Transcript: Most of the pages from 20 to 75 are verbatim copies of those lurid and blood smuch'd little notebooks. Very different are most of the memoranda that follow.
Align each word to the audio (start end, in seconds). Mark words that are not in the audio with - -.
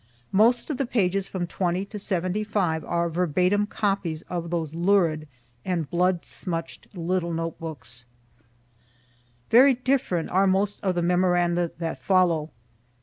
Most 0.31 0.71
of 0.71 0.77
the 0.77 0.87
pages 0.87 1.27
from 1.27 1.45
20 1.45 1.85
to 1.85 1.99
75 1.99 2.83
are 2.85 3.07
verbatim 3.07 3.67
copies 3.67 4.23
of 4.23 4.49
those 4.49 4.73
lurid 4.73 5.27
and 5.63 5.87
blood 5.91 6.23
smuch'd 6.23 6.87
little 6.95 7.31
notebooks. 7.31 8.05
Very 9.51 9.75
different 9.75 10.31
are 10.31 10.47
most 10.47 10.79
of 10.81 10.95
the 10.95 11.03
memoranda 11.03 11.69
that 11.77 12.01
follow. 12.01 12.49